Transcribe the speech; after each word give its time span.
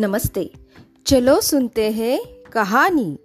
नमस्ते। 0.00 0.52
चलो 1.06 1.40
सुनते 1.40 1.90
हैं 1.90 2.24
कहानी। 2.52 3.18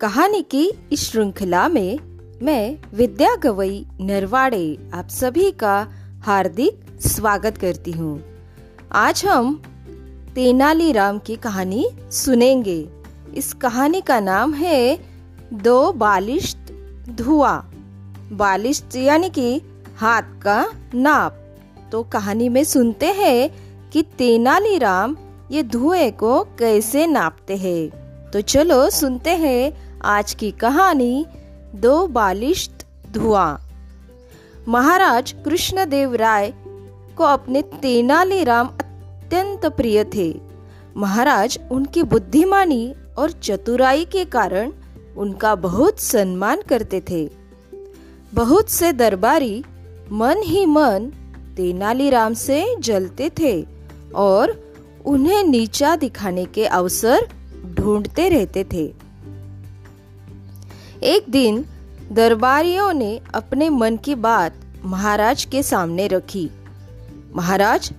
कहानी 0.00 0.42
की 0.42 0.72
इस 0.92 1.10
श्रृंखला 1.10 1.68
में 1.68 1.98
मैं 2.42 2.78
विद्या 2.94 3.36
गवई 3.36 3.86
नरवाड़े 4.00 4.90
आप 4.94 5.08
सभी 5.08 5.50
का 5.50 5.88
हार्दिक 6.22 7.00
स्वागत 7.06 7.58
करती 7.58 7.90
हूँ। 7.90 8.24
आज 8.92 9.24
हम 9.24 9.62
तेनालीराम 10.34 11.18
की 11.18 11.36
कहानी 11.36 11.90
सुनेंगे। 12.10 12.88
इस 13.34 13.52
कहानी 13.52 14.00
का 14.00 14.20
नाम 14.20 14.54
है 14.54 14.98
दो 15.52 15.92
बालिश्त 15.92 16.58
धुआ। 17.10 17.56
बालिश्त 18.32 18.96
यानी 18.96 19.30
कि 19.30 19.60
हाथ 19.96 20.22
का 20.22 20.72
नाप। 20.94 21.56
तो 21.92 22.02
कहानी 22.02 22.48
में 22.48 22.64
सुनते 22.64 23.06
हैं 23.06 23.50
कि 23.90 24.02
तेनालीराम 24.02 25.16
ये 25.50 25.62
धुएँ 25.62 26.10
को 26.10 26.44
कैसे 26.44 27.06
नापते 27.06 27.56
हैं? 27.56 27.88
तो 28.30 28.40
चलो 28.40 28.90
सुनते 28.90 29.30
हैं 29.30 29.92
आज 30.00 30.34
की 30.34 30.50
कहानी, 30.50 31.26
दो 31.74 32.06
बालिश्त 32.06 32.86
धुआँ। 33.12 33.60
महाराज 34.68 35.34
कृष्णदेव 35.44 36.14
राय 36.14 36.52
को 37.16 37.24
अपने 37.24 37.62
तेनालीराम 37.62 38.66
अत्यंत 38.66 39.66
प्रिय 39.66 40.04
थे। 40.04 40.40
महाराज 40.96 41.58
उनकी 41.70 42.02
बुद्धिमानी 42.02 42.94
और 43.18 43.30
चतुराई 43.30 44.04
के 44.04 44.24
कारण 44.24 44.72
उनका 45.16 45.54
बहुत 45.54 46.00
सम्मान 46.00 46.62
करते 46.62 47.02
थे। 47.10 47.30
बहुत 48.34 48.70
से 48.70 48.92
दरबारी 48.92 49.64
मन 50.12 50.42
ही 50.42 50.66
मन 50.66 51.12
तेनालीराम 51.56 52.34
से 52.34 52.76
जलते 52.80 53.30
थे 53.38 53.66
और 54.14 54.69
उन्हें 55.06 55.44
नीचा 55.44 55.96
दिखाने 55.96 56.44
के 56.44 56.66
अवसर 56.66 57.28
ढूंढते 57.64 58.28
रहते 58.28 58.64
थे। 58.64 58.94
एक 61.02 61.24
दिन 61.30 61.64
दरबारियों 62.12 62.92
ने 62.92 63.20
अपने 63.34 63.68
मन 63.68 63.96
की 63.96 64.14
बात 64.14 64.54
महाराज 64.84 65.44
के 65.44 65.62
सामने 65.62 66.06
रखी। 66.06 66.50
महाराज, 67.34 67.92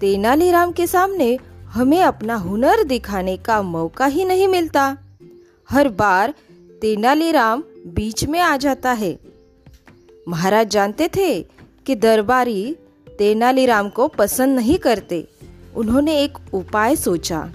तेनालीराम 0.00 0.72
के 0.72 0.86
सामने 0.86 1.38
हमें 1.64 2.02
अपना 2.02 2.34
हुनर 2.34 2.84
दिखाने 2.84 3.36
का 3.36 3.62
मौका 3.62 4.06
ही 4.06 4.24
नहीं 4.24 4.48
मिलता। 4.48 4.96
हर 5.70 5.88
बार 5.88 6.34
तेनालीराम 6.80 7.62
बीच 7.86 8.24
में 8.24 8.40
आ 8.40 8.56
जाता 8.56 8.92
है। 8.92 9.18
महाराज 10.28 10.68
जानते 10.68 11.08
थे 11.08 11.42
कि 11.86 11.94
दरबारी 11.94 12.76
तेनालीराम 13.18 13.88
को 13.88 14.08
पसंद 14.08 14.56
नहीं 14.56 14.78
करते। 14.78 15.28
उन्होंने 15.76 16.22
एक 16.22 16.38
उपाय 16.52 16.96
सोचा। 16.96 17.50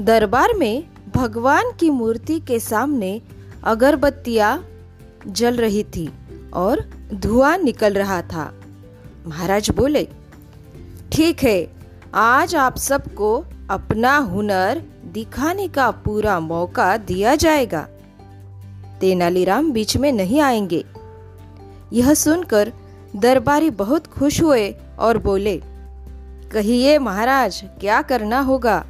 दरबार 0.00 0.54
में 0.54 0.84
भगवान 1.14 1.64
की 1.80 1.90
मूर्ति 1.90 2.40
के 2.40 2.60
सामने 2.60 3.22
अगरबत्तियाँ 3.64 4.66
जल 5.26 5.56
रही 5.56 5.82
थी 5.82 6.12
और 6.52 6.90
धुआँ 7.14 7.58
निकल 7.58 7.94
रहा 7.94 8.22
था। 8.22 8.54
महाराज 9.26 9.70
बोले, 9.70 10.08
ठीक 11.12 11.42
है, 11.42 11.72
आज 12.14 12.56
आप 12.56 12.76
सबको 12.76 13.44
अपना 13.70 14.16
हुनर 14.16 14.82
दिखाने 15.12 15.68
का 15.68 15.90
पूरा 15.90 16.40
मौका 16.40 16.96
दिया 16.96 17.34
जाएगा। 17.34 17.88
तेनालीराम 19.00 19.72
बीच 19.72 19.96
में 19.96 20.12
नहीं 20.12 20.40
आएँगे। 20.40 20.84
यह 21.92 22.14
सुनकर 22.14 22.72
दरबारी 23.16 23.70
बहुत 23.70 24.06
खुश 24.06 24.42
हुए 24.42 24.74
और 24.98 25.18
बोले 25.18 25.62
कहिए, 26.54 26.98
महाराज, 26.98 27.64
क्या 27.80 28.02
करना 28.02 28.40
होगा? 28.40 28.86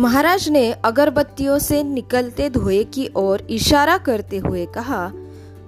महाराज 0.00 0.48
ने 0.48 0.72
अगरबत्तियों 0.72 1.58
से 1.58 1.82
निकलते 1.82 2.50
धुएँ 2.50 2.84
की 2.84 3.10
ओर 3.16 3.40
इशारा 3.50 3.98
करते 3.98 4.36
हुए 4.36 4.66
कहा, 4.66 5.12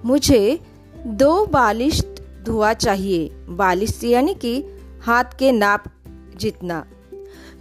मुझे 0.05 0.59
दो 1.07 1.45
बालिश 1.45 2.05
धुआँ 2.43 2.73
चाहिए। 2.73 3.29
बालिश 3.49 4.03
यानी 4.03 4.33
कि 4.33 4.63
हाथ 5.03 5.23
के 5.39 5.51
नाप 5.51 5.83
जितना। 6.37 6.85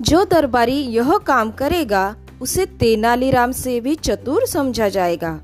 जो 0.01 0.25
दरबारी 0.25 0.77
यह 0.77 1.19
काम 1.19 1.51
करेगा, 1.51 2.17
उसे 2.41 2.67
तेनालीराम 2.67 3.53
से 3.53 3.81
भी 3.81 3.95
चतुर 3.95 4.47
समझा 4.47 4.89
जाएगा। 4.89 5.41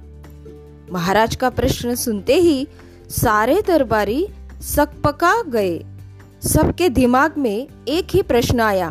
महाराज 0.93 1.37
का 1.37 1.51
प्रश्न 1.51 1.95
सुनते 1.95 2.35
ही 2.35 2.69
सारे 3.11 3.63
दरबारी 3.67 4.29
सकपका 4.61 5.43
गए। 5.43 5.85
सबके 6.47 6.89
दिमाग 6.89 7.35
में 7.39 7.69
एक 7.89 8.07
ही 8.11 8.23
प्रश्न 8.23 8.61
आया, 8.61 8.91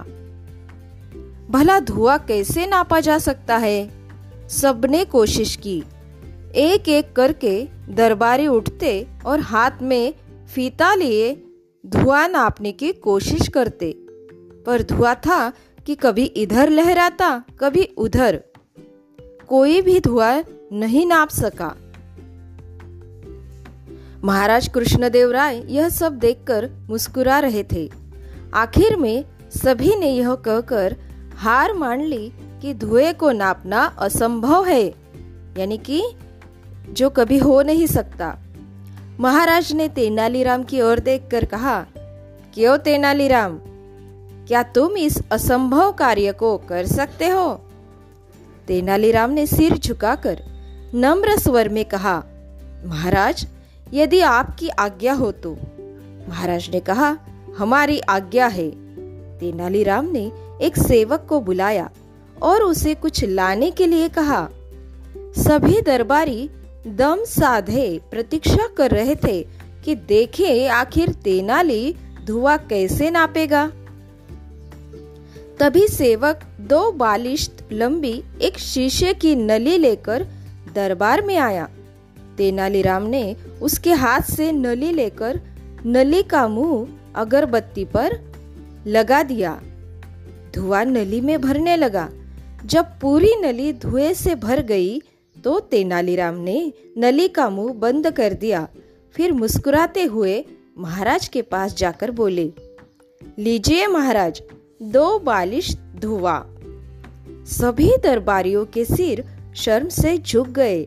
भला 1.49 1.79
धुआँ 1.79 2.17
कैसे 2.19 2.65
नापा 2.67 2.99
जा 2.99 3.17
सकता 3.17 3.57
है? 3.57 3.89
सबने 4.49 5.05
कोशिश 5.05 5.55
की। 5.55 5.83
एक 6.55 6.89
एक 6.89 7.13
करके 7.13 7.67
दरबारी 7.89 8.47
उठते 8.47 9.07
और 9.25 9.39
हाथ 9.39 9.71
में 9.81 10.13
फीता 10.55 10.93
लिए 10.95 11.33
धुआँ 11.85 12.27
नापने 12.27 12.71
की 12.71 12.91
कोशिश 12.91 13.47
करते। 13.47 13.93
पर 14.65 14.83
धुआँ 14.83 15.15
था 15.15 15.49
कि 15.85 15.95
कभी 15.95 16.23
इधर 16.23 16.69
लहराता, 16.69 17.43
कभी 17.59 17.83
उधर। 17.97 18.41
कोई 19.47 19.81
भी 19.81 19.99
धुआँ 19.99 20.43
नहीं 20.73 21.05
नाप 21.05 21.29
सका। 21.29 21.75
महाराज 24.25 24.67
कृष्णदेव 24.67 25.31
राय 25.31 25.61
यह 25.67 25.89
सब 25.89 26.17
देखकर 26.17 26.69
मुस्कुरा 26.89 27.39
रहे 27.39 27.63
थे। 27.63 27.89
आखिर 28.53 28.95
में 28.97 29.25
सभी 29.55 29.95
ने 29.95 30.09
यह 30.09 30.33
कहकर 30.35 30.95
हार 31.37 31.73
मान 31.73 32.01
ली 32.01 32.31
कि 32.61 32.73
धुएँ 32.73 33.13
को 33.13 33.31
नापना 33.31 33.83
असंभव 33.99 34.65
है, 34.65 34.83
यानी 35.57 35.77
कि 35.77 36.01
जो 36.89 37.09
कभी 37.09 37.37
हो 37.37 37.61
नहीं 37.61 37.87
सकता। 37.87 38.35
महाराज 39.19 39.71
ने 39.73 39.87
तेनालीराम 39.89 40.63
की 40.63 40.81
ओर 40.81 40.99
देखकर 40.99 41.45
कहा, 41.45 41.85
क्यों 42.53 42.77
तेनालीराम? 42.77 43.59
क्या 44.47 44.63
तुम 44.63 44.97
इस 44.97 45.21
असंभव 45.31 45.91
कार्य 45.91 46.31
को 46.31 46.57
कर 46.57 46.85
सकते 46.85 47.27
हो? 47.27 47.53
तेनालीराम 48.67 49.31
ने 49.31 49.47
सिर 49.47 49.77
झुकाकर 49.77 50.41
नम्र 50.95 51.37
स्वर 51.39 51.69
में 51.69 51.85
कहा, 51.85 52.23
महाराज 52.85 53.47
यदि 53.93 54.19
आपकी 54.19 54.69
आज्ञा 54.69 55.13
हो 55.13 55.31
तो। 55.31 55.57
महाराज 56.29 56.69
ने 56.73 56.79
कहा, 56.79 57.17
हमारी 57.57 57.99
आज्ञा 57.99 58.47
है। 58.47 58.71
तेनालीराम 59.39 60.05
ने 60.05 60.31
एक 60.61 60.77
सेवक 60.77 61.25
को 61.29 61.39
बुलाया 61.39 61.89
और 62.41 62.61
उसे 62.61 62.95
कुछ 62.95 63.23
लाने 63.23 63.71
के 63.71 63.87
लिए 63.87 64.09
कहा। 64.09 64.49
सभी 65.17 65.81
दरबारी 65.81 66.49
दम 66.87 67.23
साधे 67.23 68.01
प्रतीक्षा 68.11 68.67
कर 68.77 68.91
रहे 68.91 69.15
थे 69.15 69.47
कि 69.85 69.95
देखे 69.95 70.67
आखिर 70.67 71.09
तेनाली 71.09 71.95
धुआँ 72.25 72.57
कैसे 72.57 73.09
नापेगा। 73.09 73.71
तभी 75.59 75.87
सेवक 75.87 76.39
दो 76.59 76.91
बालिश 76.91 77.51
लंबी 77.71 78.23
एक 78.41 78.57
शीशे 78.57 79.13
की 79.13 79.35
नली 79.35 79.77
लेकर 79.77 80.27
दरबार 80.75 81.21
में 81.21 81.37
आया। 81.37 81.69
तेनालीराम 82.37 83.03
ने 83.03 83.35
उसके 83.61 83.93
हाथ 83.93 84.21
से 84.31 84.51
नली 84.51 84.91
लेकर 84.91 85.39
नली 85.85 86.21
का 86.23 86.47
मुँह 86.47 86.87
अगरबत्ती 87.15 87.85
पर 87.85 88.19
लगा 88.87 89.21
दिया। 89.23 89.59
धुआँ 90.55 90.83
नली 90.85 91.21
में 91.21 91.39
भरने 91.41 91.75
लगा। 91.77 92.09
जब 92.65 92.85
पूरी 93.01 93.35
नली 93.35 93.71
धुएँ 93.73 94.13
से 94.13 94.35
भर 94.35 94.61
गई 94.61 95.01
तो 95.35 95.59
तेनालीराम 95.59 96.35
ने 96.35 96.73
नली 96.97 97.27
का 97.27 97.49
मुँह 97.49 97.73
बंद 97.73 98.09
कर 98.11 98.33
दिया। 98.33 98.67
फिर 99.15 99.31
मुस्कुराते 99.31 100.03
हुए 100.03 100.43
महाराज 100.77 101.27
के 101.27 101.41
पास 101.41 101.75
जाकर 101.75 102.11
बोले, 102.11 102.51
लीजिए 103.37 103.87
महाराज, 103.87 104.41
दो 104.83 105.19
बालिश 105.19 105.75
धुआँ। 105.99 106.41
सभी 107.47 107.89
दरबारियों 108.03 108.65
के 108.65 108.85
सिर 108.85 109.23
शर्म 109.55 109.89
से 109.89 110.17
झुक 110.17 110.47
गए। 110.47 110.81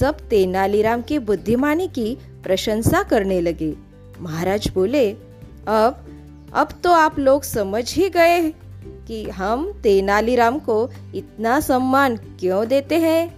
सब 0.00 0.18
तेनालीराम 0.28 1.02
की 1.02 1.18
बुद्धिमानी 1.18 1.88
की 1.88 2.18
प्रशंसा 2.42 3.02
करने 3.02 3.40
लगे। 3.40 3.74
महाराज 4.20 4.68
बोले, 4.74 5.10
अब 5.66 6.00
अब 6.54 6.68
तो 6.84 6.92
आप 6.92 7.18
लोग 7.18 7.42
समझ 7.42 7.94
ही 7.94 8.10
गए 8.10 8.50
कि 9.08 9.30
हम 9.30 9.72
तेनालीराम 9.82 10.58
को 10.58 10.90
इतना 11.14 11.60
सम्मान 11.60 12.16
क्यों 12.16 12.66
देते 12.66 12.98
हैं। 12.98 13.34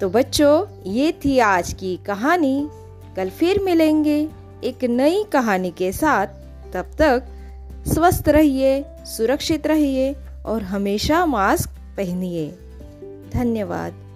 तो 0.00 0.08
बच्चों, 0.08 0.66
ये 0.86 1.12
थी 1.12 1.38
आज 1.38 1.72
की 1.72 1.96
कहानी। 1.96 2.68
कल 3.16 3.30
फिर 3.30 3.62
मिलेंगे 3.62 4.28
एक 4.64 4.84
नई 4.84 5.24
कहानी 5.32 5.70
के 5.70 5.92
साथ। 5.92 6.26
तब 6.72 6.90
तक 6.98 7.22
स्वस्थ 7.94 8.28
रहिए, 8.28 8.84
सुरक्षित 9.04 9.66
रहिए 9.66 10.16
और 10.46 10.62
हमेशा 10.62 11.26
मास्क 11.26 11.70
पहनिए। 11.96 12.48
धन्यवाद। 13.34 14.09